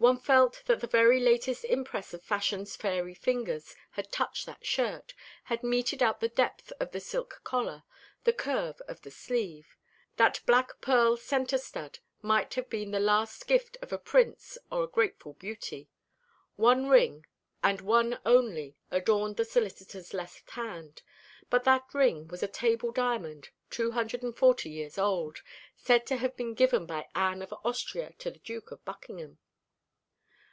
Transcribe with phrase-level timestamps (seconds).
[0.00, 5.12] One felt that the very latest impress of Fashion's fairy fingers had touched that shirt,
[5.44, 7.82] had meted out the depth of the silk collar,
[8.24, 9.76] the curve of the sleeve.
[10.16, 14.84] That black pearl centre stud might have been the last gift of a prince or
[14.84, 15.90] a grateful beauty.
[16.56, 17.26] One ring,
[17.62, 21.02] and one only, adorned the solicitor's left hand;
[21.50, 25.42] but that ring was a table diamond, two hundred and forty years old,
[25.76, 29.38] said to have been given by Anne of Austria to the Duke of Buckingham.